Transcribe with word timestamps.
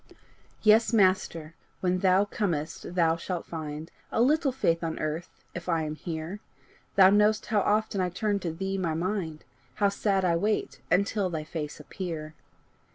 Yes, 0.63 0.91
Master, 0.91 1.53
when 1.79 1.99
thou 1.99 2.25
comest 2.25 2.95
thou 2.95 3.17
shalt 3.17 3.45
find 3.45 3.91
A 4.11 4.19
little 4.19 4.51
faith 4.51 4.83
on 4.83 4.97
earth, 4.97 5.29
if 5.53 5.69
I 5.69 5.83
am 5.83 5.93
here! 5.93 6.39
Thou 6.95 7.11
know'st 7.11 7.45
how 7.45 7.59
oft 7.59 7.95
I 7.95 8.09
turn 8.09 8.39
to 8.39 8.51
thee 8.51 8.79
my 8.79 8.95
mind, 8.95 9.43
How 9.75 9.89
sad 9.89 10.25
I 10.25 10.35
wait 10.37 10.81
until 10.89 11.29
thy 11.29 11.43
face 11.43 11.79
appear! 11.79 12.33